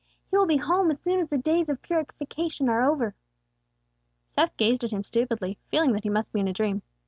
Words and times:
He 0.31 0.35
will 0.35 0.47
be 0.47 0.57
home 0.57 0.89
as 0.89 0.99
soon 0.99 1.19
as 1.19 1.27
the 1.27 1.37
days 1.37 1.69
of 1.69 1.79
purification 1.83 2.69
are 2.69 2.81
over." 2.81 3.13
Seth 4.29 4.57
gazed 4.57 4.83
at 4.83 4.89
him 4.89 5.03
stupidly, 5.03 5.59
feeling 5.69 5.91
that 5.91 6.01
he 6.01 6.09
must 6.09 6.33
be 6.33 6.39
in 6.39 6.47
a 6.47 6.53
dream. 6.53 6.81